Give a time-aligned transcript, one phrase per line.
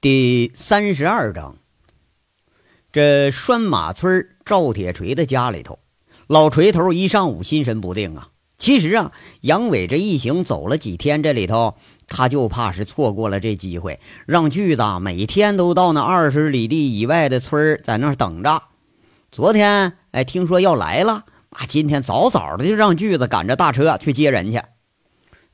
[0.00, 1.56] 第三十二章，
[2.92, 5.80] 这拴马村赵铁锤的家里头，
[6.28, 8.28] 老锤头一上午心神不定啊。
[8.58, 11.74] 其实啊，杨伟这一行走了几天，这里头
[12.06, 18.62] 他就怕是错过了这机会，让锯子每天都到那二十里地以外的村在那儿等着。
[19.32, 24.60] 昨天哎，听说要来了，啊，今天早早的就让锯子赶着大车去接人去。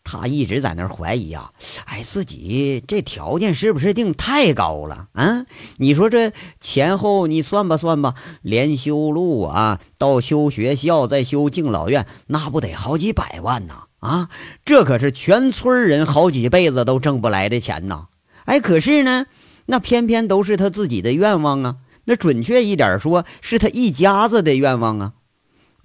[0.05, 1.51] 他一直在那儿怀疑啊，
[1.87, 5.47] 哎，自己这条件是不是定太高了啊？
[5.79, 13.75] 你说这前后你算吧算吧，连修路啊，到修学校，再修敬老院，那不得好几百万呢？
[13.99, 14.29] 啊，
[14.67, 18.09] 这可是全村人好几辈子都挣不来的钱呐！
[18.45, 19.25] 哎，可是呢，
[19.67, 21.77] 那偏偏都是他自己的愿望啊。
[22.05, 25.13] 那准确一点说，是他一家子的愿望啊。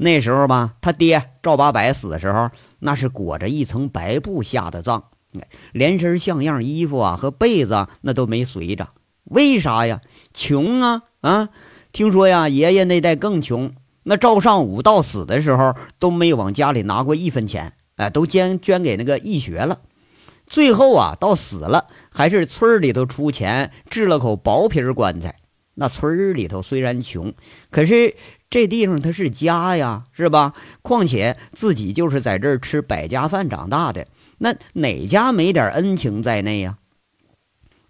[0.01, 2.49] 那时候吧，他爹赵八百死的时候，
[2.79, 5.03] 那是裹着一层白布下的葬，
[5.73, 8.87] 连身像样衣服啊和被子那都没随着。
[9.25, 9.99] 为啥呀？
[10.33, 11.49] 穷啊啊！
[11.91, 13.73] 听说呀，爷爷那代更穷。
[14.03, 19.81] 那赵尚武到死的时候都没往家里拿过一分钱，哎，都捐捐给那个义学了。
[20.47, 25.35] 最后啊，到死了还是村里头出钱置了口薄皮棺材。
[25.73, 27.33] 那村里头虽然穷，
[27.69, 28.15] 可是。
[28.49, 30.53] 这地方他是家呀，是吧？
[30.81, 34.07] 况且自己就是在这儿吃百家饭长大的，
[34.39, 36.77] 那哪家没点恩情在内呀？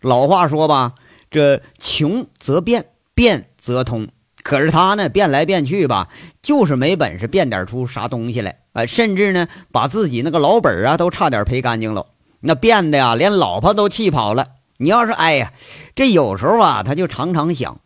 [0.01, 0.95] 老话说吧，
[1.31, 4.09] 这穷则变，变则通。
[4.41, 6.07] 可是他呢，变来变去吧，
[6.41, 8.85] 就是没本事变点出啥东西来啊！
[8.85, 12.07] 甚至呢，把自己那个老本啊都差点赔干净了。
[12.39, 14.47] 那变的呀，连老婆都气跑了。
[14.77, 15.51] 你要是哎呀，
[15.93, 17.81] 这有时候啊，他就常常想。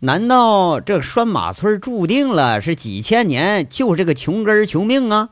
[0.00, 5.30] 难道这拴马村注定了是几千年就这个穷根穷命啊？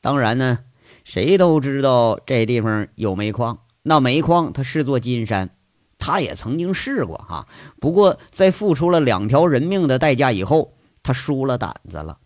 [0.00, 0.60] 当然呢，
[1.04, 5.50] 谁都知道这地方有煤矿，那煤矿它是座金山，
[5.98, 7.46] 他也曾经试过哈。
[7.78, 12.16] 不过在付出了两条人命的代价以后，他输了胆子了。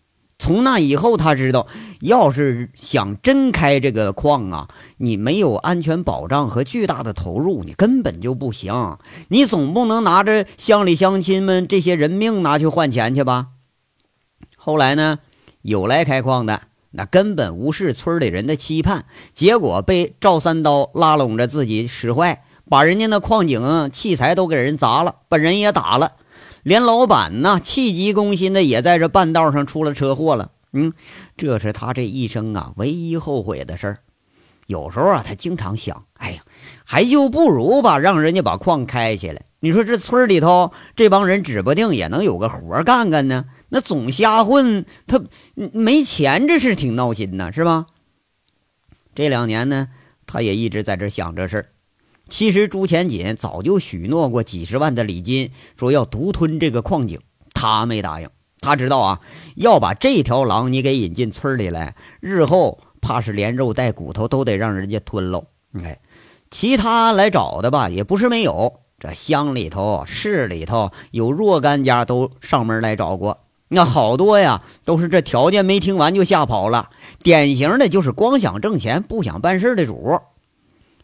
[0.41, 1.67] 从那以后，他知道，
[1.99, 4.67] 要是想真开这个矿啊，
[4.97, 8.97] 你没有安全保障和巨大的投入，你根本就不行。
[9.27, 13.49] 你总不能拿着乡里乡亲们这些人命拿去换钱去吧？
[14.57, 15.19] 后来呢，
[15.61, 19.05] 有来开矿的，那根本无视村里人的期盼，
[19.35, 26.13] 结果被赵三刀拉拢着自己使坏，把人家那矿井器材都给人砸了，把人也打了。
[26.63, 30.51] 连老板呢，气急攻心的也在这半道上出了车祸了。
[30.73, 30.93] 嗯，
[31.35, 33.99] 这是他这一生啊唯一后悔的事儿。
[34.67, 36.41] 有时候啊，他经常想，哎呀，
[36.85, 39.43] 还就不如吧，让人家把矿开起来。
[39.59, 43.45] 你说这村里头这帮人指不定也能有个活干干呢。
[43.69, 45.21] 那总瞎混，他
[45.55, 47.87] 没钱，这是挺闹心的，是吧？
[49.13, 49.89] 这两年呢，
[50.25, 51.65] 他也一直在这想这事儿。
[52.31, 57.19] 其实朱前锦早就许诺过几十万的礼金，说要独吞这个矿井，
[57.53, 58.29] 他没答应。
[58.61, 59.19] 他知道啊，
[59.55, 65.43] 要把这条狼你给引进村里来，日后怕是连肉带骨头都得让人家吞喽。
[65.83, 65.99] 哎，
[66.49, 68.79] 其他来找的吧，也不是没有。
[68.97, 76.91] 这乡里头、市里头有若干家都上门来找过，那好多呀，都是这条件没听完就吓跑了。
[77.19, 80.21] 典型的就是光想挣钱不想办事的主。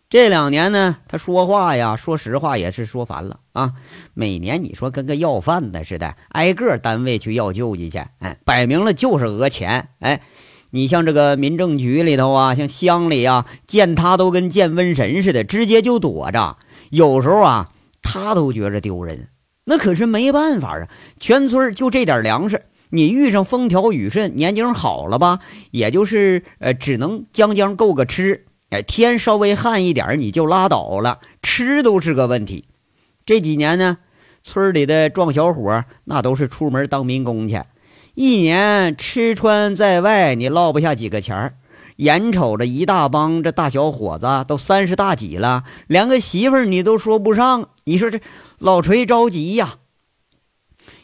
[0.09, 3.73] 这两年呢，他说话呀，说实话也是说烦了啊。
[4.13, 9.89] 每年你说跟个要饭的似的，挨个单位去要救济去，哎，摆明了就是讹钱。
[9.99, 10.21] 哎，
[10.69, 16.55] 你像这个民政局里头啊，像乡里啊，见他都跟见瘟神似的，直接就躲着。
[16.89, 17.69] 有时候啊，
[18.01, 19.27] 他都觉着丢人。
[19.65, 20.87] 那可是没办法啊，
[21.19, 25.39] 全村就这点粮食，你遇上风调雨顺，年景好了吧，
[25.71, 28.45] 也就是呃，只能将将够个吃。
[28.69, 32.65] 哎，天稍微旱一点你就拉倒了，吃都是个问题。
[33.25, 33.97] 这几年呢，
[34.43, 37.63] 村里的壮小伙那都是出门当民工去，
[38.15, 41.55] 一年吃穿在外，你落不下几个钱儿。
[41.97, 48.19] 眼瞅着一大帮这大小伙子都三十大几了，连个媳妇儿你都说不上，你说这
[48.59, 49.77] 老锤着急呀。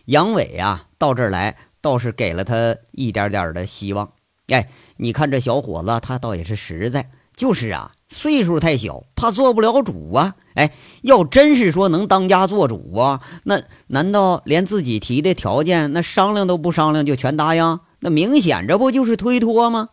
[0.06, 4.12] 杨伟呀，到这儿来倒是给了他一点点的希望。
[4.50, 7.10] 哎，你看这小伙子，他倒也是实在。
[7.35, 10.35] 就是啊，岁数太小，怕做不了主啊。
[10.56, 17.80] 哎，要真是说能当家做主啊，那难道连自己提的条件那商量都不商量就全答应？
[18.00, 19.89] 那明显这不就是推脱吗？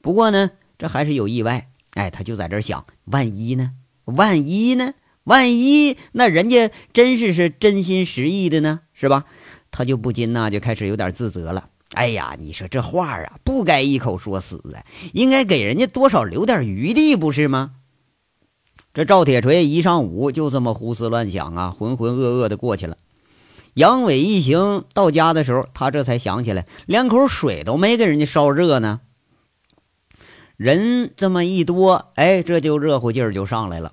[0.00, 1.68] 不过呢，这还是有意外。
[1.94, 3.72] 哎，他就在这想，万一呢？
[4.04, 4.94] 万一呢？
[5.24, 8.80] 万一那人家真是是真心实意的呢？
[8.92, 9.24] 是吧？
[9.70, 11.68] 他就不禁呐，就开始有点自责了。
[11.96, 14.84] 哎呀，你说这话啊，不该一口说死啊，
[15.14, 17.72] 应该给人家多少留点余地，不是吗？
[18.92, 22.98] 这赵铁锤一上午就这么胡思乱想啊，浑浑噩噩的过去了。
[23.72, 29.00] 杨伟一行到家的时候，他这才想起来，连口水都没给人家烧热呢。
[30.58, 33.92] 人这么一多，哎，这就热乎劲儿就上来了。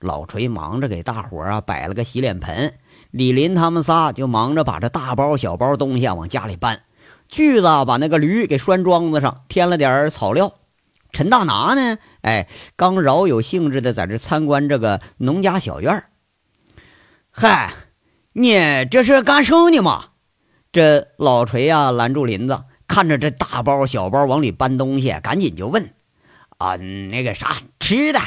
[0.00, 2.74] 老锤忙着给大伙啊摆了个洗脸盆，
[3.10, 6.82] 李林他们仨就忙着把这大包小包东西往家里搬。
[7.28, 10.54] 锯子把那个驴给拴桩子上，添了点草料。
[11.12, 16.04] 陈大拿呢，哎，刚饶有兴致的在这参观这个农家小院
[17.30, 17.72] 嗨。
[18.34, 18.52] 你
[18.90, 20.06] 这是干什呢嘛？
[20.70, 25.92] 这老锤呀拦住林子，看着这大包小包往里搬东西，赶紧就问
[26.58, 28.20] ：“啊，那个啥吃的？”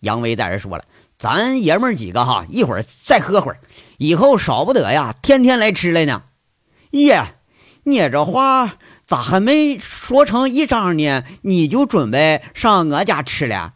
[0.00, 0.84] 杨威在这说了
[1.16, 3.60] ：“咱爷们几个哈，一会儿再喝会儿，
[3.98, 6.24] 以后少不得呀，天天来吃来呢。”
[6.90, 7.22] 耶，
[7.88, 11.22] 你这话咋还没说成一张呢？
[11.42, 13.74] 你就准备上俺家吃了？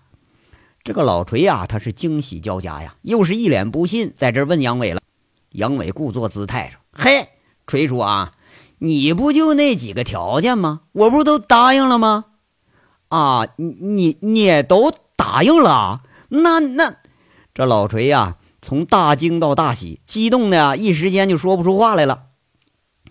[0.83, 5.01] 这个老锤呀，他是惊喜交加呀，又是一脸不信，在这问杨伟了。
[5.51, 7.29] 杨伟故作姿态说：“嘿，
[7.69, 8.33] 锤叔啊，
[8.79, 10.81] 你不就那几个条件吗？
[10.91, 12.25] 我不都答应了吗？
[13.11, 16.01] 啊，你你你都答应了？
[16.31, 16.97] 那那，
[17.55, 22.25] 这老锤呀，从大惊到大喜，激动的呀，一时间就说不出话来了。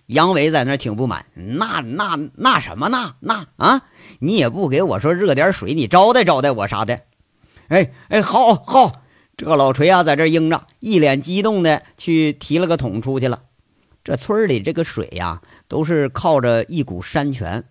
[0.09, 3.83] 杨伟在那挺不满，那那那什么那那啊，
[4.17, 7.01] 你也不给我说热点水，你招待招待我啥的？
[7.67, 9.03] 哎哎，好好。”
[9.37, 13.43] 这个老锤啊，在这应着，一脸激动的去提了个桶出去了。
[14.03, 17.65] 这村里这个水呀，都是靠着一股山泉。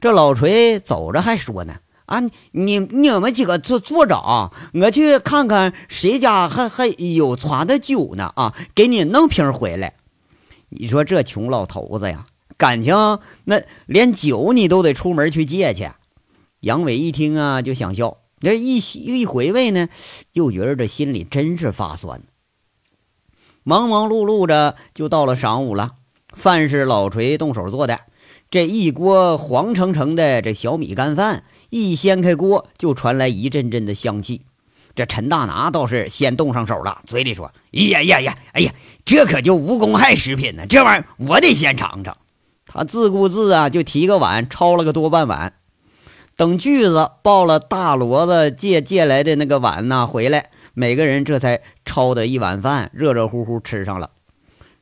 [0.00, 1.76] 这老锤走着还说呢
[2.06, 2.20] ：“啊，
[2.50, 9.94] 你你们几个坐坐着啊，我去看看谁家还还有存的酒呢啊，给你弄瓶回来。”
[10.70, 12.26] 你说这穷老头子呀，
[12.56, 15.90] 感情那连酒你都得出门去借去。
[16.60, 18.18] 杨伟一听啊，就想笑。
[18.40, 19.88] 这一一回味呢，
[20.32, 22.22] 又觉得这心里真是发酸。
[23.64, 25.96] 忙忙碌碌着就到了晌午了，
[26.28, 28.00] 饭是老锤动手做的，
[28.50, 34.42] 这一锅黄澄澄的这小米干饭，一掀开锅就传来一阵阵的香气。
[34.98, 38.72] 这陈大拿倒是先动上手了，嘴里说：“哎呀呀呀，哎呀，
[39.04, 42.16] 这可就无公害食品呢，这玩意儿我得先尝尝。”
[42.66, 45.52] 他自顾自啊，就提个碗抄了个多半碗。
[46.34, 54.10] 等锯子抱了大骡子借借来的那个碗呢回来，每个人这才抄的一碗饭，热热乎乎吃上了。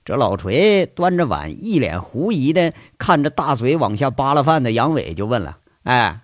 [0.03, 6.21] 这老锤端着碗，一脸狐疑的看着大嘴往下扒拉饭的杨伟，就问了：“哎，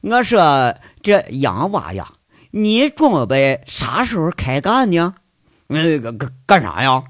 [0.00, 0.74] 我说
[1.04, 2.08] 这杨娃呀，
[2.50, 5.14] 你准备啥时候开干呢？
[5.66, 7.04] 那个干干啥呀？”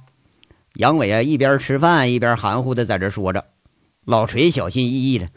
[0.74, 3.44] 杨伟啊，一边吃饭一边含糊的在这说着。
[4.04, 5.28] 老锤小心翼翼的。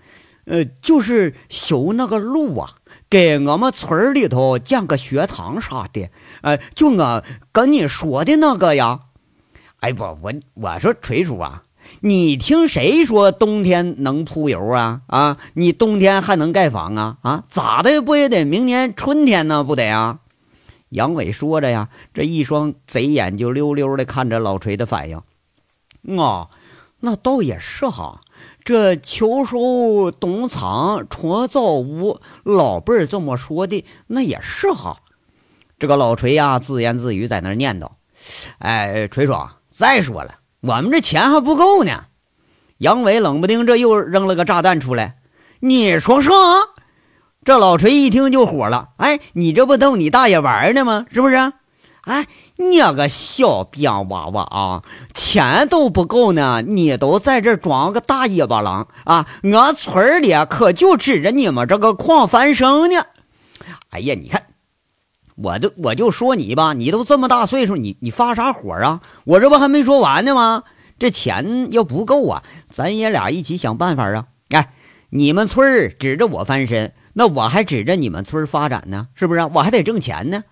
[0.45, 2.75] 呃，就是修那个路啊，
[3.09, 6.09] 给我们村里头建个学堂啥的。
[6.41, 8.99] 呃，就我跟你说的那个呀。
[9.79, 11.63] 哎不，我我说锤叔啊，
[11.99, 15.01] 你听谁说冬天能铺油啊？
[15.07, 17.17] 啊，你冬天还能盖房啊？
[17.21, 19.63] 啊，咋的不也得明年春天呢？
[19.63, 20.19] 不得啊？
[20.89, 25.21] 杨伟说着呀，这一双贼眼就溜溜的看着老锤的反应。
[26.17, 26.49] 哦，
[27.01, 28.19] 那倒也是哈。
[28.63, 34.97] 这秋收冬藏春造屋，老辈儿这么说的，那也是哈。
[35.79, 37.89] 这个老锤呀，自言自语在那念叨
[38.59, 39.33] ：“哎，锤叔，
[39.71, 42.05] 再说了，我们这钱还不够呢。”
[42.79, 45.17] 杨伟冷不丁这又扔了个炸弹出来
[45.61, 46.31] ：“你说啥？”
[47.43, 51.05] 这老锤一听就火了：“哎，你这不逗你大爷玩呢吗？
[51.11, 51.35] 是不是？”
[52.01, 52.25] 哎，
[52.55, 54.81] 你个小编娃娃啊，
[55.13, 59.27] 钱都不够呢，你都在这装个大尾巴狼啊！
[59.43, 63.05] 俺村里可就指着你们这个矿翻身呢。
[63.91, 64.47] 哎呀，你看，
[65.35, 69.01] 我都我就说你吧，你都这么大岁数，你你发啥火啊？
[69.25, 70.63] 我这不还没说完呢吗？
[70.99, 74.27] 这钱要不够啊，咱爷俩一起想办法啊！
[74.49, 74.73] 哎，
[75.09, 79.41] 你们村指着我翻身，那我还指着你们村发展呢，是不是？
[79.53, 80.43] 我还得挣钱呢。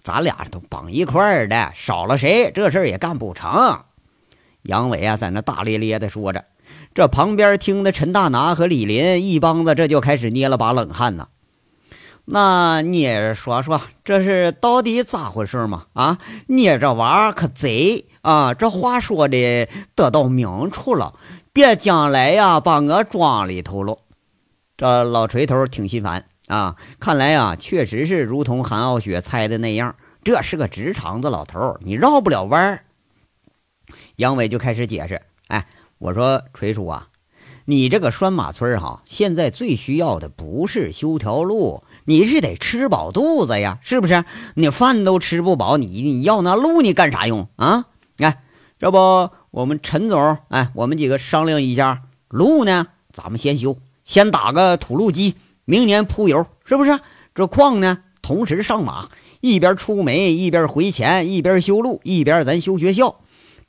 [0.00, 3.84] 咱俩都绑一块儿的，少了谁这事儿也干不成。
[4.62, 6.44] 杨伟啊，在那大咧咧的说着，
[6.94, 11.28] 这旁边听的陈大拿和李林一帮子，这就开始捏了把冷汗呢。
[12.24, 15.86] 那你说说，这是到底咋回事嘛？
[15.92, 18.54] 啊，你这娃可贼啊！
[18.54, 21.14] 这话说的得到明处了，
[21.52, 23.98] 别将来呀把我装里头了。
[24.76, 26.26] 这老锤头挺心烦。
[26.48, 32.84] 啊，看来啊，确实是如同韩傲雪猜的那样，这是个直肠子老头，你绕不了弯儿。
[34.16, 35.66] 杨伟就开始解释：“哎，
[35.98, 37.08] 我说锤叔啊，
[37.64, 44.24] 你这个拴马村哈，现在最需要的不是修条路，你是得吃饱肚子呀，是不是？
[44.54, 47.86] 你饭都吃不饱，你你要那路你干啥用啊？
[48.18, 48.42] 哎，
[48.78, 57.00] 这不我们陈总，哎，我们几个商量一下，路呢，咱们先修，先打个土路机，明年铺油，是不是？
[57.34, 59.08] 这矿呢，同时上马，
[59.40, 63.20] 一边出煤，一边回钱，一边修路，一边咱修学校，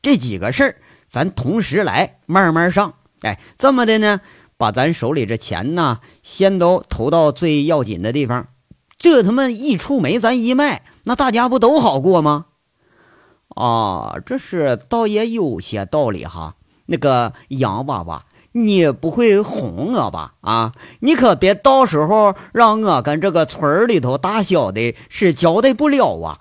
[0.02, 0.76] 这几个事儿
[1.08, 2.96] 咱同时来，慢慢上。
[3.22, 4.20] 哎，这么的呢，
[4.58, 8.48] 把咱手里这钱呢，先都投到最要紧的地方。
[8.98, 12.46] 这他妈一出煤，咱一卖，那大家不都好过吗？
[13.50, 16.56] 啊，这是倒也有些道理哈。
[16.86, 20.36] 那个杨娃娃，你不会哄我吧？
[20.42, 26.40] 啊，你可别到时候让我跟这个村里头大小的是交代不了啊。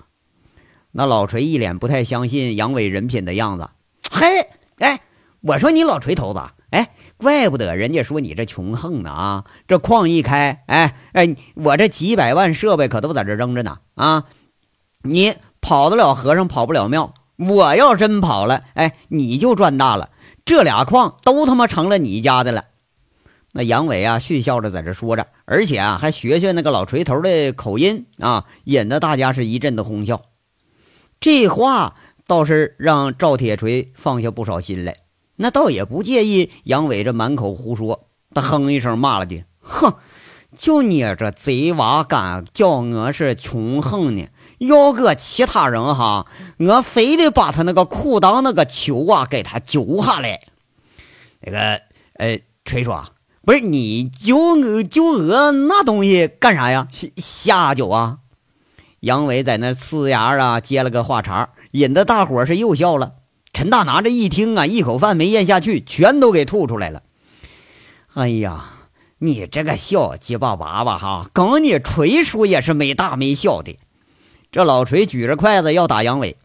[0.93, 3.71] 那老锤一脸不太相信杨伟人品的样子。
[4.11, 5.01] 嘿，哎，
[5.41, 6.41] 我说你老锤头子。
[6.73, 6.89] 哎，
[7.19, 9.45] 怪不得人家说你这穷横呢啊！
[9.69, 14.25] 这矿一开，哎哎，我这几百万设备可都在这扔着呢啊！
[15.03, 20.09] 你跑得了和尚跑不了庙，我要真跑了，哎，你就赚大了，
[20.47, 22.65] 这俩矿都他妈成了你家的了。
[23.53, 30.23] 那杨伟啊，絮笑着在这说着，而且啊，还学学那个老锤头的口音啊，引得大家是一阵的哄笑。
[31.21, 31.93] 这话
[32.27, 35.02] 倒是让赵铁锤放下不少心来。
[35.43, 39.97] 那倒也不介意杨伟这满口胡说，他哼一声骂了句：“哼，
[40.57, 44.29] 就你这贼娃敢叫我是穷横呢？
[44.59, 46.27] 要搁其他人哈，
[46.59, 50.43] 我非得把他那个裤裆那个球啊给他揪下来。
[51.41, 51.81] 那个，
[52.15, 52.93] 呃，锤叔，
[53.45, 56.87] 不是你揪我揪鹅那东西干啥呀？
[56.93, 58.19] 下下酒啊？”
[59.01, 63.15] 杨伟在那呲牙啊接了个话茬，引得大伙是又笑了。
[63.53, 67.03] 陈大拿这一听啊，一口饭没咽下去，全都给吐出来了。
[68.15, 68.65] 哎呀，
[69.19, 73.79] 你这个小鸡巴娃娃哈，跟你锤叔也是没大没小的。
[74.51, 76.37] 这老锤举着筷子要打杨伟，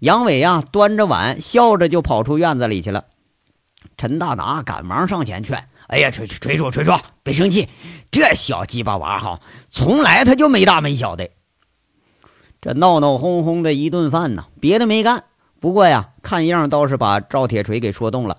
[0.00, 3.04] 杨伟呀端着碗笑着就跑出院子里去了。
[3.96, 6.92] 陈大拿赶忙上前劝：“哎呀，锤锤叔锤叔，
[7.22, 7.68] 别生气，
[8.10, 11.30] 这小鸡巴娃哈，从来他就没大没小的。
[12.60, 15.24] 这闹闹哄哄的一顿饭呢，别的没干。”
[15.60, 18.38] 不过呀，看样倒是把赵铁锤给说动了。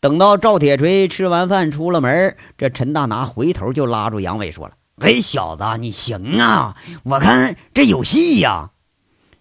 [0.00, 6.76] 等到赵铁锤吃完饭出了门，这陈大拿回头就拉住杨伟说了：“哎，小子，你行啊！
[7.04, 8.70] 我看这有戏呀！”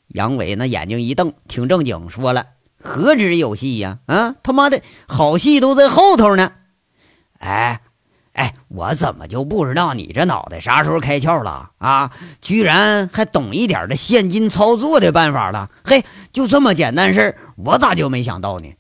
[0.09, 2.45] 杨伟那眼睛一瞪，挺正经说了
[2.81, 3.99] ：“何止有戏呀？
[4.05, 6.51] 啊，他妈的，好戏都在后头呢！”
[7.39, 7.81] 哎。
[8.33, 12.11] 哎，我怎么就不知道你这脑袋啥时候开窍了啊？
[12.41, 15.69] 居然还懂一点的现金操作的办法了？
[15.83, 18.73] 嘿，就这么简单事，我咋就没想到呢？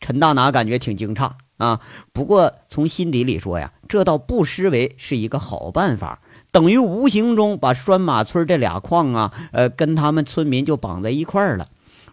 [0.00, 1.80] 陈大拿感觉挺惊诧啊，
[2.12, 11.68] 不过从心底里说呀，这倒不失为是一个好办法，等于无形中把拴马村这俩矿啊，呃，跟他们村民就绑在一块儿了。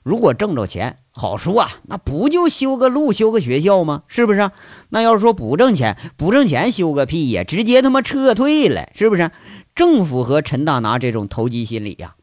[0.09, 4.01] 如果挣着钱，好说啊，那不就修个路、修个学校吗？
[4.07, 4.49] 是不是？
[4.89, 9.29] 那要是说不挣钱，不挣钱修个屁呀，直接他妈撤退了，是不是？
[9.75, 12.15] 正符合陈大拿这种投机心理呀。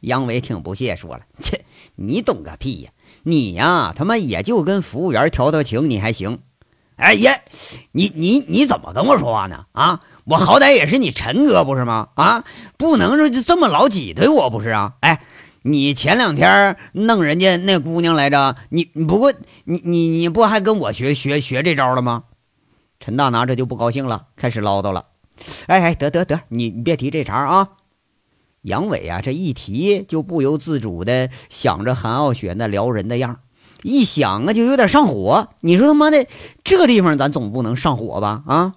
[0.00, 2.90] 杨伟挺不屑说了：“切，你懂个屁呀！
[3.22, 6.38] 你呀，他妈也就跟服务员调调情，你还行。
[6.96, 7.34] 哎呀，
[7.92, 9.66] 你你你怎么跟我说话呢？
[9.72, 12.08] 啊，我好歹也是你陈哥不是吗？
[12.14, 12.44] 啊，
[12.78, 14.94] 不能说就这么老挤兑我不是啊？
[15.00, 15.20] 哎。”
[15.66, 19.32] 你前两天弄人家那姑娘来着，你不过
[19.64, 22.24] 你你你不还跟我学学学这招了吗？
[23.00, 25.06] 陈大拿这就不高兴了，开始唠叨了。
[25.66, 27.70] 哎哎，得得得，你你别提这茬啊！
[28.60, 33.40] 杨伟啊，这一提就不由自主的想着韩傲雪那撩人的样，
[33.82, 35.48] 一想啊就有点上火。
[35.60, 36.26] 你说他妈的
[36.62, 38.42] 这地方咱总不能上火吧？
[38.46, 38.74] 啊！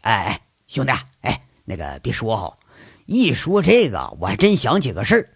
[0.00, 2.56] 哎哎，兄弟，哎，那个别说哈，
[3.04, 5.28] 一说这个我还真想起个事儿。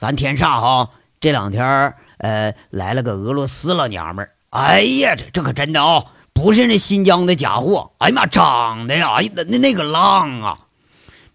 [0.00, 10.58] 咱天煞哈，这两天呃来了个俄罗斯老娘们儿，哎呀，这这可真的啊，不是那新疆的假货，哎呀妈，长得呀，哎那那那个浪啊！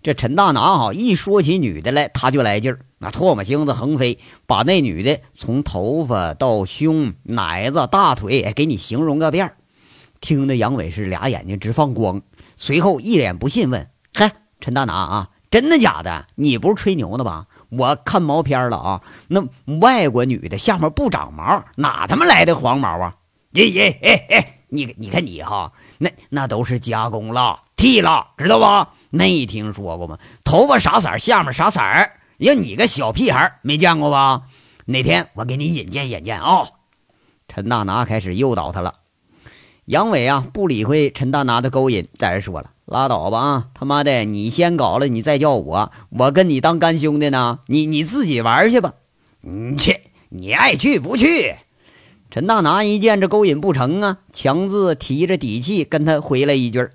[0.01, 4.17] 这陈大拿哈一说起女的来，他就来劲儿，那唾沫星子横飞，
[4.47, 9.57] 把那女的从头发到胸、奶子、大腿给你形容个遍儿，
[10.21, 12.23] 听得杨伟是俩眼睛直放光，
[12.57, 16.25] 随后一脸不信问：“嗨，陈大拿啊，真的假的？
[16.33, 17.45] 你不是吹牛呢吧？”
[17.77, 19.43] 我看毛片了啊，那
[19.79, 23.15] 外国女的下面不长毛，哪他妈来的黄毛啊？
[23.53, 28.93] 哎哎哎哎，你你看你哈，那那都是加工了、剃了，知道吧？
[29.09, 30.17] 没听说过吗？
[30.43, 32.11] 头发啥色，下面啥色儿？
[32.39, 34.43] 呀，你个小屁孩没见过吧？
[34.85, 36.67] 哪天我给你引荐引荐啊！
[37.47, 38.95] 陈大拿开始诱导他了。
[39.85, 43.67] 杨伟啊，不理会陈大拿的勾引，在这说了：“拉倒吧啊！
[43.73, 47.59] 他妈的，你先搞了，你再叫我，我跟你当干兄弟呢。
[47.65, 48.93] 你你自己玩去吧。
[49.41, 51.55] 你去，你爱去不去？
[52.29, 56.89] 陈大拿一见这勾引不成啊，强自提着底气跟他回了一句。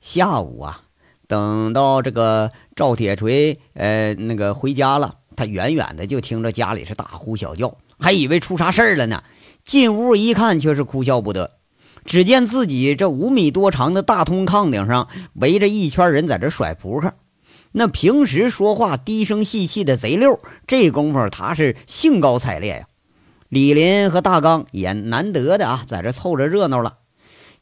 [0.00, 0.82] 下午啊，
[1.28, 9.22] 等到这个赵铁锤呃那个回家了，他远远的就听着家里是大呼小叫，还以为出啥事儿了呢。
[9.62, 11.58] 进屋一看，却是哭笑不得。
[12.04, 17.14] 只见自己这五米多长的大通炕顶上围着一圈人在这甩扑克，
[17.72, 22.86] 那平时说话低声细气的贼溜，这功夫他是兴高采烈呀。
[23.48, 26.98] 李林和大刚也难得的啊，在这凑着热闹了。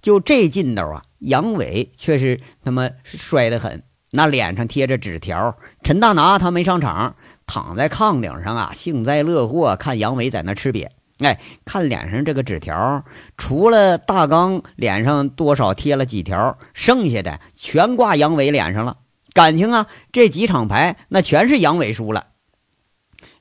[0.01, 3.83] 就这劲头啊，杨伟却是他妈摔得很，
[4.13, 5.59] 那脸上贴着纸条。
[5.83, 10.89] 陈大拿他没上场，躺在炕顶上啊，幸灾乐祸看杨伟在那吃瘪。
[11.21, 13.05] 哎，看脸上这个纸条，
[13.37, 18.97] 除了大刚脸上多少贴了几条，剩下的全挂杨伟脸上了。
[19.33, 22.27] 感情啊，这几场牌那全是杨伟输了。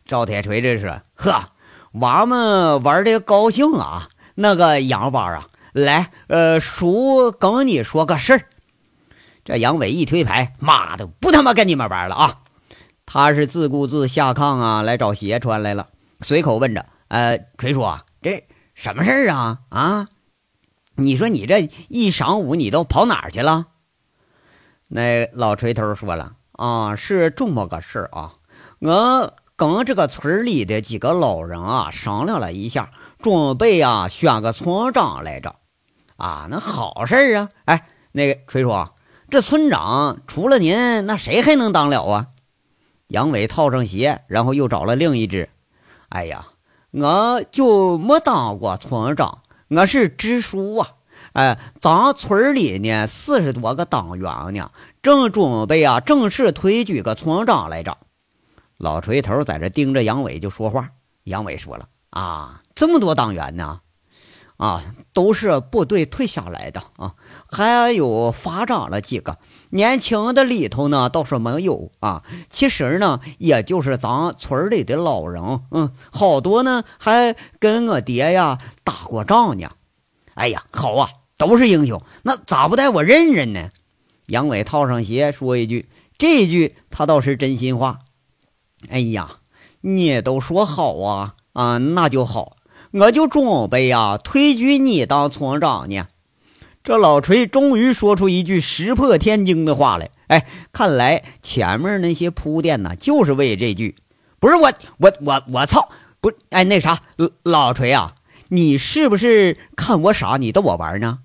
[0.06, 1.50] 赵铁锤这是呵，
[1.94, 4.10] 娃们玩的高兴啊。
[4.36, 8.42] 那个杨八啊，来，呃，叔跟你说个事儿。
[9.44, 12.40] 这杨伟一推牌，妈的，不他妈跟你们玩了啊！
[13.06, 15.88] 他是自顾自下炕啊，来找鞋穿来了，
[16.22, 16.86] 随口问着。
[17.10, 17.86] 呃，锤叔，
[18.22, 19.60] 这什么事儿啊？
[19.70, 20.08] 啊，
[20.96, 23.66] 你说你这一晌午你都跑哪儿去了？
[24.88, 28.36] 那老锤头说了啊，是这么个事儿啊，
[28.80, 35.56] 我跟这个村里的几个老人啊商量了一下，准备啊选个村长来着。
[36.16, 37.50] 啊，那好事儿啊！
[37.66, 38.88] 哎，那个锤叔，
[39.30, 42.28] 这村长除了您，那谁还能当了啊？
[43.08, 45.50] 杨伟套上鞋，然后又找了另一只。
[46.10, 46.48] 哎呀！
[46.92, 50.90] 我就没当过村长，我是支书啊。
[51.34, 54.72] 哎，咱村里呢四十多个党员呢，
[55.04, 57.98] 正准备啊正式推举个村长来着。
[58.78, 60.90] 老锤头在这盯着杨伟就说话。
[61.26, 63.82] 杨伟说了啊，这么多党员呢，
[64.58, 64.82] 啊，
[65.14, 67.14] 都是部队退下来的啊，
[67.52, 69.38] 还有发展了几个。
[69.72, 79.70] 年轻的里头呢倒是没有啊，其实呢也就是咱村里的老人，嗯，好多呢还跟我爹呀打过仗呢。
[80.34, 83.70] 哎呀，好啊，都是英雄，那咋不带我认认呢？
[84.28, 88.00] 杨伟套上鞋说一句，这句他倒是真心话。
[88.90, 89.38] 哎呀，
[89.82, 92.54] 你都说好啊啊，那就好，
[92.92, 96.08] 我就准备呀推举你当村长呢。
[96.90, 103.96] 这老锤终于说出一句石破天惊的话来，哎，看来前面那些铺垫呢，就是为这句。
[104.40, 105.90] 不是我，我，我，我操！
[106.20, 107.02] 不，哎，那啥，
[107.44, 108.16] 老锤啊，
[108.48, 111.20] 你是不是看我傻，你逗我玩呢？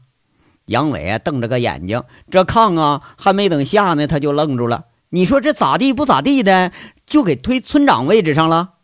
[0.66, 4.84] 杨伟啊，瞪着个眼睛，这炕啊还没等下呢，他就愣住了。
[5.08, 6.72] 你说这咋地不咋地的，
[7.06, 8.74] 就给推村长位置上了？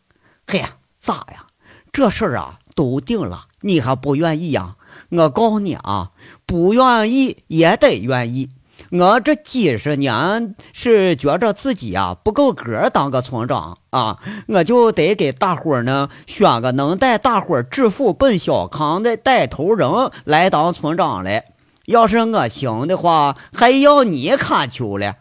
[0.47, 1.45] 嘿呀，咋呀？
[1.93, 4.77] 这事儿啊都定了，你还不愿意呀？
[5.11, 6.13] 我告诉你啊，
[6.51, 8.49] 不愿意也得愿意。
[8.91, 21.45] 我这几十年是觉着自己啊不够格当个村长啊，我就得给大伙儿呢选个能带大伙儿致富奔小康的带头人来当村长来。
[21.87, 25.15] 要是我行的话，还要你看球了。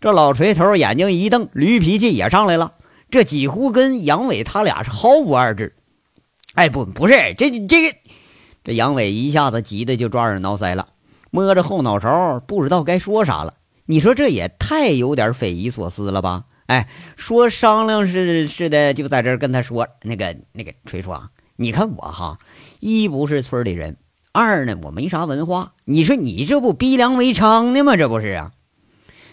[0.00, 2.72] 这老锤头眼睛一瞪，驴脾气也上来了，
[3.10, 5.74] 这几乎跟杨伟他俩是毫无二致。
[6.54, 7.94] 哎，不，不是这这个。
[8.64, 10.88] 这杨伟一下子急得就抓耳挠腮了，
[11.30, 13.54] 摸着后脑勺，不知道该说啥了。
[13.86, 16.44] 你说这也太有点匪夷所思了吧？
[16.66, 22.38] 哎，说商量是是的，就在这跟他说：“那个那个锤叔啊，你看我哈，
[22.80, 23.96] 一不是村里人，
[24.32, 25.72] 二呢我没啥文化。
[25.86, 27.96] 你说你这不逼良为娼呢吗？
[27.96, 28.52] 这不是啊？”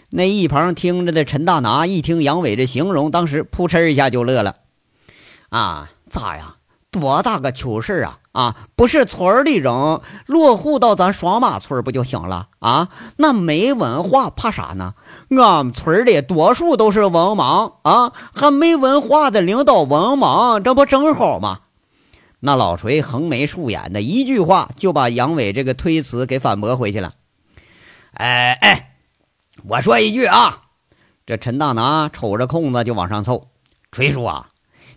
[0.08, 4.56] 那一旁听着的陈大拿一听杨伟这形容，当时扑哧一下就乐了。
[5.50, 6.56] 啊，咋呀？
[6.90, 8.20] 多大个糗事啊！
[8.36, 9.72] 啊，不是村儿里人
[10.26, 12.88] 落户到咱双马村不就行了啊？
[13.16, 14.92] 那没文化怕啥呢？
[15.30, 21.60] 俺们村里多数都是文盲啊，还没文化的领导文盲，这不正好吗？
[22.40, 27.14] 那老锤横眉竖眼的一句话就把杨伟这个推辞给反驳回去了。
[28.12, 28.96] 哎哎，
[29.66, 30.64] 我说一句啊，
[31.24, 33.48] 这陈大拿瞅着空子就往上凑，
[33.90, 34.48] 锤叔啊。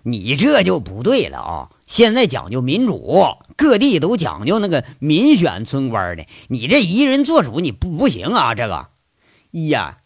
[0.04, 1.70] 你这就不对了啊！
[1.86, 6.26] 现在讲究民主，各地都讲究那个民选村官的。
[6.48, 8.56] 你这一人做主，你不不行啊！
[8.56, 8.88] 这个，
[9.52, 9.98] 呀，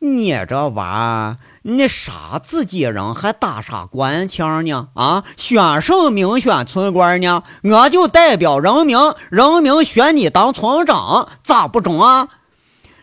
[0.00, 4.88] 你这娃，你啥自己人还打啥官腔呢？
[4.94, 7.42] 啊，选什名选村官呢？
[7.62, 8.96] 我就代表人民，
[9.30, 12.28] 人民选你当村长，咋不中啊？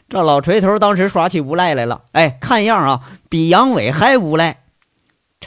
[0.07, 4.64] 这老锤头当时耍起无赖来了，哎，看样啊，比杨伟还无赖。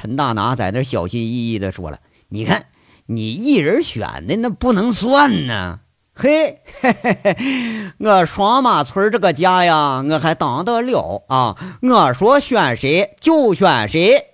[0.00, 1.98] 陈大拿在那小心翼翼的说了
[2.30, 2.66] ：“你看，
[3.06, 5.80] 你一人选的那不能算呢。”
[6.14, 7.36] 嘿，嘿嘿嘿，
[7.98, 11.56] 我双马村这个家呀，我还当得了啊！
[11.82, 14.26] 我说选谁就选谁。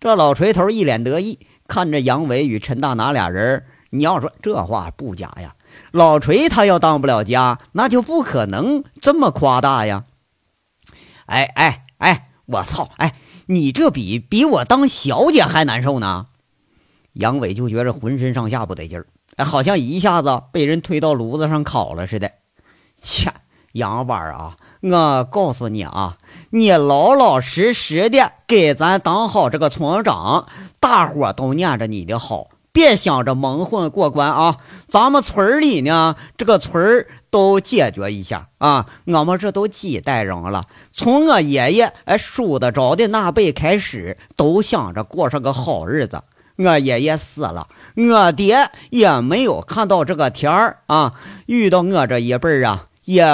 [0.00, 3.66] 这老锤头一脸得意，看着杨伟与陈大拿俩人。
[3.90, 5.54] 你要说这话不假呀，
[5.90, 10.04] 老锤他要当不了家，那就不可能这么夸大呀。
[11.26, 12.88] 哎哎哎，我操！
[12.96, 13.12] 哎，
[13.46, 16.26] 你这比比我当小姐还难受呢。
[17.12, 19.06] 杨伟就觉着浑身上下不得劲儿。
[19.44, 22.30] 好像一下子被人推到炉子上烤了似的。
[22.96, 23.32] 切，
[23.72, 26.16] 杨八啊，我告诉你啊，
[26.50, 30.46] 你老老实实的给咱当好这个村长，
[30.80, 34.58] 大伙都念着你的好，别想着蒙混过关啊。
[34.86, 38.84] 咱们村里呢，这个村儿都解决一下啊。
[39.06, 46.22] 我们这都几代人了，从我爷爷哎数得着的那辈开始，都想着过上个好日子。
[46.56, 51.14] 我爷爷死了，我爹也没有看到这个天儿啊！
[51.46, 53.24] 遇到我这一辈儿啊，也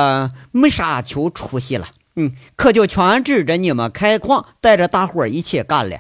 [0.53, 1.89] 没啥求出息了。
[2.15, 5.99] 嗯，可就全指着你们开矿，带着大伙儿一起干了。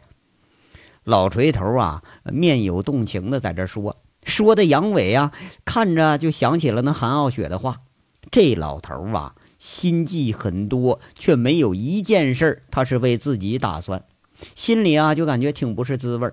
[1.04, 5.32] 老锤头啊，面有动情的在这说，说的杨伟啊，
[5.64, 7.80] 看着就想起了那韩傲雪的话。
[8.30, 14.04] 这老头啊，心计很多，却没有一件事他是为自己打算，
[14.54, 16.30] 心里啊就感觉挺不是滋味。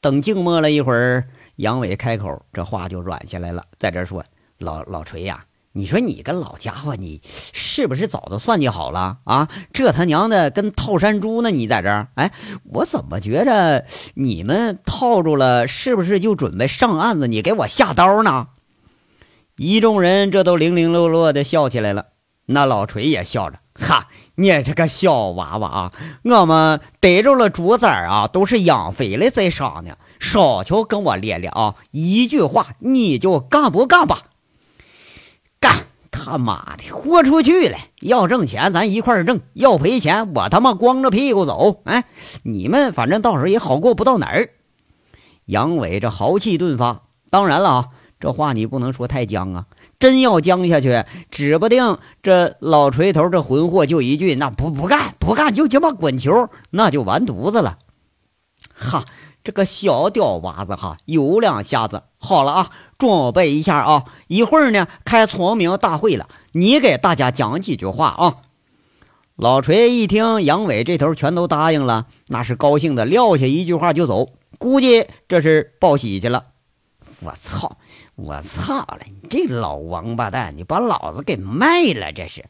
[0.00, 4.24] 等静默了一会儿，杨伟开口，这话就软下来了，在这说
[4.58, 5.44] ：“老老锤呀，
[5.76, 7.20] 你说你个老家伙，你
[7.52, 9.48] 是不是早都算计好了啊？
[9.74, 11.50] 这他娘的跟套山猪呢！
[11.50, 12.32] 你在这儿，哎，
[12.72, 13.84] 我怎么觉着
[14.14, 17.28] 你们套住了，是不是就准备上案子？
[17.28, 18.48] 你给我下刀呢？”
[19.56, 22.06] 一众人这都零零落落的笑起来了，
[22.46, 24.08] 那老锤也笑着，哈。
[24.36, 29.96] 你这个小娃娃啊，我们逮着了猪崽儿啊，都是养肥了再杀呢。
[30.20, 34.22] 少瞧跟我咧咧啊，一句话你就干不干吧？
[36.26, 37.78] 他妈的，豁出去了！
[38.00, 41.80] 要挣钱咱一块挣，要赔钱我他妈光着屁股走。
[41.84, 42.04] 哎，
[42.42, 44.50] 你们反正到时候也好过不到哪儿。
[45.46, 49.66] 杨伟这豪气顿发，当然了啊，这话你不能说太僵啊。
[49.98, 57.78] 真要僵下去，指不定这老锤头这混货就一句“那不不干不干就鸡巴滚球”，那就完犊子了。
[58.74, 59.06] 哈，
[59.42, 62.02] 这个小屌娃子哈，有两下子。
[62.18, 68.36] 好了啊，准备一下啊，一会儿呢开村民大会了，你给大家讲几句话啊。
[69.36, 76.46] 老锤一听杨伟这头全都答应了，那是高兴的撂下一句话就走，估计这是报喜去了。
[77.20, 77.76] 我操！
[78.14, 79.00] 我操了！
[79.04, 82.12] 你这老王八蛋，你把老子给卖了！
[82.12, 82.46] 这是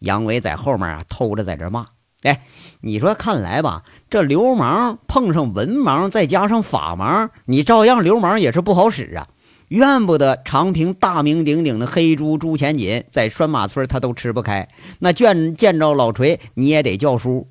[0.00, 1.86] 杨伟在后面啊，偷着在这骂。
[2.22, 2.42] 哎，
[2.80, 9.28] 你说看来吧，这流氓碰上文盲，再加上法盲，你照样流氓也是不好使啊。
[9.68, 14.68] 怨不得长平大名鼎鼎的黑猪朱前锦在拴马村他都吃不开，
[15.00, 17.48] 那见见着老锤你也得叫叔。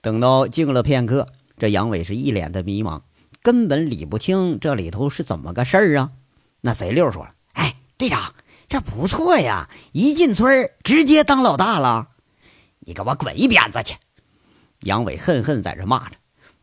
[0.00, 1.26] 等到静了片刻，
[1.58, 3.02] 这杨伟是一脸的迷茫。
[3.40, 6.10] 根本理不清这里头是怎么个事儿啊！
[6.60, 8.34] 那贼六说：“哎，队长，
[8.68, 12.08] 这不错呀，一进村直接当老大了。
[12.80, 13.94] 你给我滚一边子去！”
[14.82, 16.16] 杨伟恨恨在这骂着：“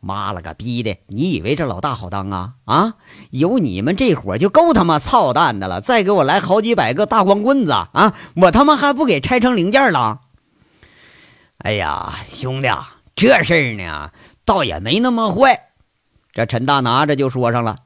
[0.06, 0.96] 妈了个逼的！
[1.08, 2.54] 你以为这老大好当啊？
[2.64, 2.94] 啊，
[3.30, 5.80] 有你们这伙就够他妈操蛋的了！
[5.82, 8.14] 再给我来好几百个大光棍子啊！
[8.36, 10.20] 我他妈还不给拆成零件了！”
[11.58, 12.68] 哎呀，兄弟，
[13.14, 14.12] 这事儿呢，
[14.44, 15.70] 倒也没那么坏。
[16.32, 17.76] 这陈大拿着就说上了，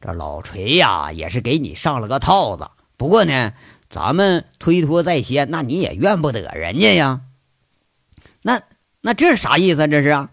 [0.00, 2.68] 这老锤呀也是给你上了个套子。
[2.96, 3.52] 不过呢，
[3.88, 7.20] 咱们推脱在先，那你也怨不得人家呀。
[8.42, 8.62] 那
[9.02, 9.86] 那这啥意思？
[9.86, 10.30] 这是啊？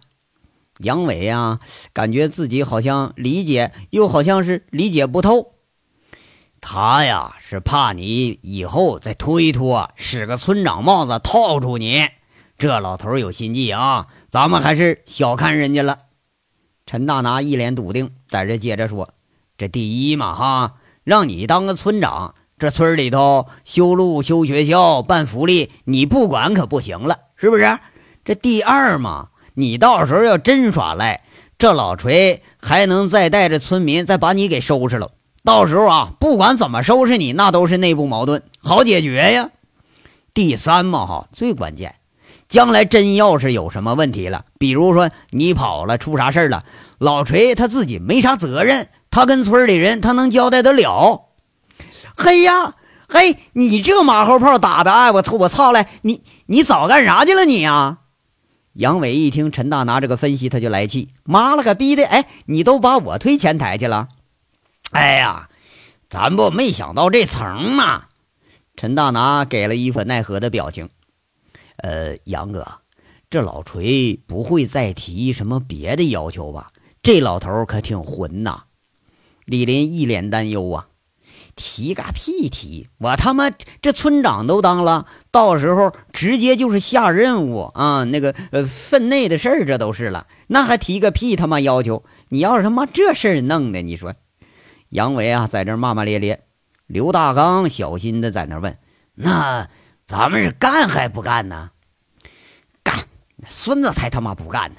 [0.79, 1.59] 杨伟呀，
[1.93, 5.53] 感觉自己好像理解，又好像是理解不透。
[6.59, 12.07] 他呀是怕你以后再推脱，使个村长帽子套住你。
[12.57, 15.99] 这老头有心计啊，咱们还是小看人家了。
[16.87, 19.13] 陈大拿一脸笃定，在这接着说
[19.57, 27.77] ：“这第一嘛，哈，让你当个村长，这村里头修路、修学校、办福利，你不管可不行了，是不是？
[28.25, 31.23] 这第二嘛，你到时候要真耍赖，
[31.57, 35.09] 这老锤还能再带着村民再把你给收拾了。
[35.43, 39.49] 到时候啊，不管怎么收拾你，那都是内部矛盾，好解决呀。
[40.35, 41.95] 第三嘛，哈，最关键，
[42.47, 46.63] 将来真要是有什么问题了，比如说你跑了出啥事了，
[46.99, 51.29] 老锤他自己没啥责任，他跟村里人他能交代得了。
[52.15, 52.75] 嘿呀，
[53.09, 55.87] 嘿，你这马后炮打的，哎，我操我操嘞！
[56.03, 57.97] 你你早干啥去了你呀？
[58.77, 62.05] 杨伟一听陈大拿这个分析，他就来气，妈了个逼的！
[62.05, 64.07] 哎，你都把我推前台去了？
[64.91, 65.49] 哎呀，
[66.09, 68.03] 咱不没想到这层吗。
[68.75, 70.89] 陈大拿给了一副奈何的表情。
[71.77, 72.67] 呃，杨哥，
[73.31, 76.67] 这老锤不会再提什么别的要求吧？
[77.01, 78.65] 这老头可挺混呐。
[79.45, 80.86] 李林一脸担忧啊。
[81.57, 82.87] 提个屁提！
[82.99, 83.49] 我他妈
[83.81, 88.05] 这村长都当了，到时候直接就是下任务啊！
[88.05, 92.05] 那个呃，分内的事儿这都是了，那还提个屁他妈要求？
[92.29, 94.13] 你要是他妈这事儿弄的，你说？
[94.89, 96.43] 杨伟啊，在这骂骂咧咧。
[96.85, 98.77] 刘大刚小心的在那问
[99.13, 99.67] ：“那
[100.05, 101.71] 咱们是干还不干呢？”
[102.81, 102.95] 干！
[103.49, 104.77] 孙子才他妈不干呢！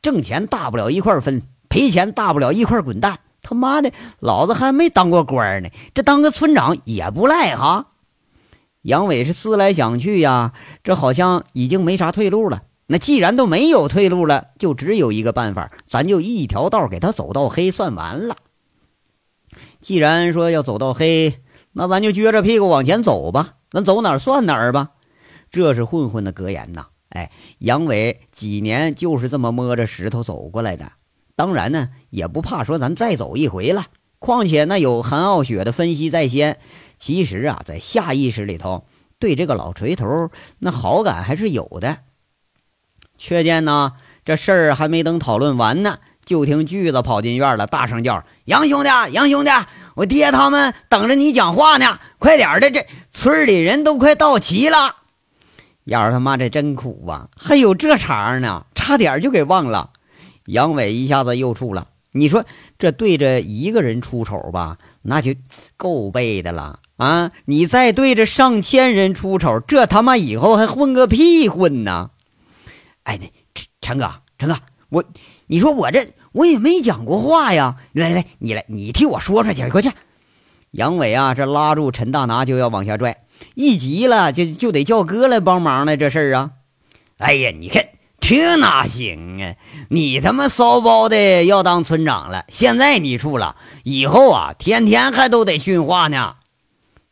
[0.00, 3.18] 挣钱大不了一块分，赔钱大不了一块滚蛋。
[3.48, 7.86] 他妈的，老子还没当过官呢，这当个村长也不赖哈。
[8.82, 10.52] 杨伟是思来想去呀，
[10.84, 12.64] 这好像已经没啥退路了。
[12.86, 18.36] 那既然都没有退路了，就只有一个办法，咱就一条道给他走到黑，算完了。
[19.80, 21.40] 既然说要走到黑，
[21.72, 24.90] 那咱就撅着屁股往前走吧，咱走哪儿算哪儿吧。
[25.50, 26.88] 这是混混的格言呐。
[27.08, 30.92] 哎，杨伟几年就是这么摸着石头走过来的。
[31.38, 33.84] 当然呢，也不怕说咱再走一回了。
[34.18, 36.58] 况且那有韩傲雪的分析在先，
[36.98, 38.86] 其实啊，在下意识里头
[39.20, 41.98] 对这个老锤头那好感还是有的。
[43.16, 43.92] 却见呢，
[44.24, 49.50] 这事儿还没等讨论完呢，就听锯子跑进院了，大声叫：“杨兄弟，杨兄弟，
[49.94, 54.96] 我爹他们等着你讲话呢，快点的，这村里人都快到齐了。”
[55.86, 59.90] 燕儿他妈这真苦啊，还有这茬呢，差点就给忘了。
[60.48, 62.46] 杨伟一下子又怵了，你说
[62.78, 65.34] 这对着一个人出丑吧，那就
[65.76, 67.30] 够背的了啊！
[67.44, 72.10] 你再对着上千人出丑，这他妈以后还混个屁混呢？
[73.02, 73.20] 哎，
[73.54, 74.56] 陈陈哥，陈哥，
[74.88, 75.04] 我，
[75.48, 77.76] 你说我这我也没讲过话呀！
[77.92, 79.90] 来来，你来，你替我说说去，快去！
[80.70, 86.52] 杨伟啊，这拉住陈大拿就要往下拽，一急了就就得叫哥来帮忙了，这事儿啊！
[87.18, 87.87] 哎呀，你看。
[88.28, 89.54] 这哪行啊！
[89.88, 96.34] 你他妈骚包的要当村长了，现在你处了，以后啊，天天还都得训话呢。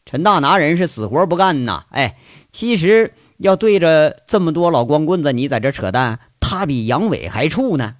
[0.04, 1.84] 陈大拿人是死活不干呐！
[1.88, 2.18] 哎，
[2.52, 7.94] 其实要对着这么多老光棍子，你在这扯淡，他比杨伟还处呢。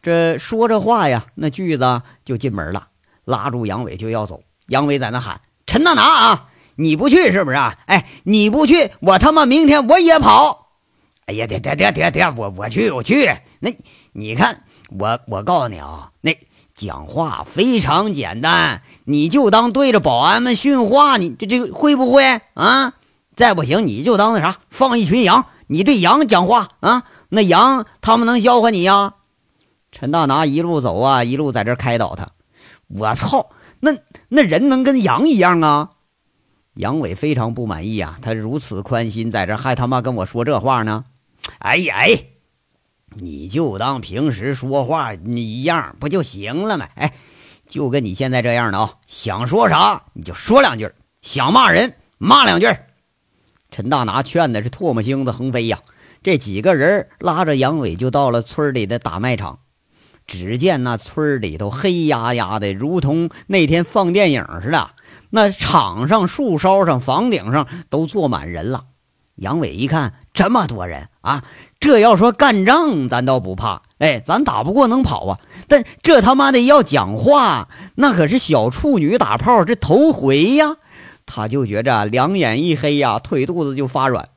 [0.00, 2.86] 这说着话呀，那锯子就进门了，
[3.24, 4.42] 拉住杨伟就要走。
[4.68, 7.76] 杨伟在那喊：“陈大拿啊，你不去是不是啊？
[7.86, 10.66] 哎，你不去，我他妈明天我也跑。”
[11.28, 13.30] 哎呀，得得得得得，我我去我去。
[13.60, 13.70] 那
[14.12, 16.34] 你看，我我告诉你啊，那
[16.74, 22.94] 讲话非常简单，你就当对着保安们训话，你这这会不会啊？
[23.36, 29.16] 再不行，你就当那啥，放一群羊，你对羊讲话啊，那羊他们能笑话你呀？
[29.92, 32.30] 陈大拿一路走啊，一路在这开导他。
[32.86, 33.92] 我操，那
[34.30, 35.90] 那人能跟羊一样啊？
[36.72, 41.04] 杨伟非常不满意啊，他如此宽心，在这还他妈跟我说这话呢？
[41.58, 42.24] 哎呀哎，
[43.16, 46.88] 你就当平时说话你一样不就行了吗？
[46.94, 47.14] 哎，
[47.66, 50.90] 就跟你现在这样的啊，想说啥你就说两句，
[51.22, 52.66] 想骂人骂两句。
[53.70, 55.80] 陈大拿劝的是唾沫星子横飞呀。
[56.22, 59.60] 这几个人拉着杨伟就到了村里的打麦场。
[60.26, 64.90] 只见那村里头黑压压的，如同那天放电影似的。
[65.30, 68.87] 那场上、树梢上、房顶上都坐满人了。
[69.38, 71.44] 杨伟一看这么多人啊，
[71.80, 75.38] 这要说干仗，咱倒不怕，哎，咱打不过能跑啊。
[75.68, 80.76] 但这他妈的要讲话，那可是小处女打炮这头回呀，
[81.24, 84.28] 他就觉着两眼一黑呀，腿肚子就发软。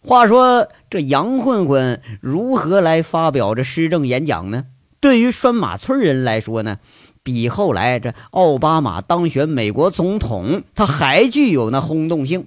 [0.00, 4.64] 话说这杨混混如何来发表这施政演讲呢？
[5.00, 6.76] 对于拴马村人来说呢，
[7.22, 12.46] 比后来这奥巴马当选美国总统，他还具有那轰动性。